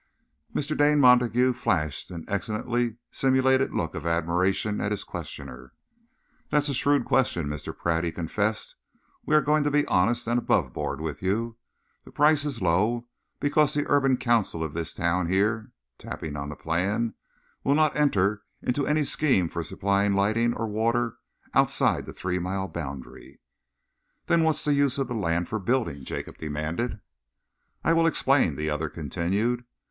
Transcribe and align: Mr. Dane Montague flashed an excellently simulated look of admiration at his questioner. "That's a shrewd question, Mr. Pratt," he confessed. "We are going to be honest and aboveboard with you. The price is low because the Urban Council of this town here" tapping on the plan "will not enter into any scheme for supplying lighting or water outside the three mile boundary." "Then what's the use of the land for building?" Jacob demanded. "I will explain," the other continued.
Mr. 0.55 0.75
Dane 0.75 0.99
Montague 0.99 1.53
flashed 1.53 2.09
an 2.09 2.25
excellently 2.27 2.97
simulated 3.11 3.71
look 3.75 3.93
of 3.93 4.07
admiration 4.07 4.81
at 4.81 4.89
his 4.89 5.03
questioner. 5.03 5.73
"That's 6.49 6.69
a 6.69 6.73
shrewd 6.73 7.05
question, 7.05 7.45
Mr. 7.47 7.77
Pratt," 7.77 8.03
he 8.03 8.11
confessed. 8.11 8.77
"We 9.27 9.35
are 9.35 9.43
going 9.43 9.63
to 9.63 9.69
be 9.69 9.85
honest 9.85 10.25
and 10.25 10.41
aboveboard 10.41 11.01
with 11.01 11.21
you. 11.21 11.55
The 12.03 12.09
price 12.11 12.45
is 12.45 12.63
low 12.63 13.05
because 13.39 13.75
the 13.75 13.85
Urban 13.87 14.17
Council 14.17 14.63
of 14.63 14.73
this 14.73 14.91
town 14.95 15.27
here" 15.27 15.69
tapping 15.99 16.35
on 16.35 16.49
the 16.49 16.55
plan 16.55 17.13
"will 17.63 17.75
not 17.75 17.95
enter 17.95 18.41
into 18.63 18.87
any 18.87 19.03
scheme 19.03 19.49
for 19.49 19.61
supplying 19.61 20.15
lighting 20.15 20.55
or 20.55 20.67
water 20.67 21.17
outside 21.53 22.07
the 22.07 22.13
three 22.13 22.39
mile 22.39 22.67
boundary." 22.67 23.39
"Then 24.25 24.41
what's 24.41 24.63
the 24.63 24.73
use 24.73 24.97
of 24.97 25.07
the 25.07 25.13
land 25.13 25.47
for 25.47 25.59
building?" 25.59 26.03
Jacob 26.05 26.39
demanded. 26.39 26.99
"I 27.83 27.93
will 27.93 28.07
explain," 28.07 28.55
the 28.55 28.67
other 28.71 28.89
continued. 28.89 29.63